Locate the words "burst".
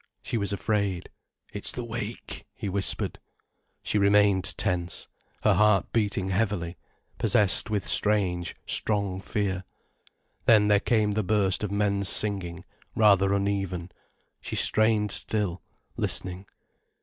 11.21-11.61